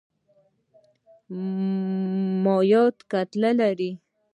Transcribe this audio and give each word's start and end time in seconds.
مایعات 2.43 2.97
کتلې 3.11 3.51
لري. 3.59 3.91